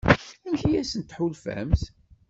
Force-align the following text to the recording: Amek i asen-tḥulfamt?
Amek 0.45 0.61
i 0.69 0.73
asen-tḥulfamt? 0.81 1.81